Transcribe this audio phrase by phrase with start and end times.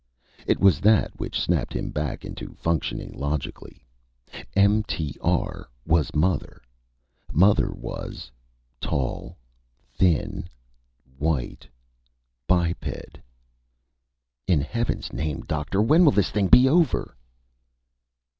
[0.47, 3.85] It was that which snapped him back into functioning logically.
[4.57, 6.59] MTR was Mother.
[7.31, 8.31] Mother was:
[8.79, 9.37] Tall
[9.79, 10.49] Thin
[11.19, 11.67] White
[12.47, 12.83] Biped
[14.47, 17.15] _"In Heaven's name, Doctor, when will this thing be over?"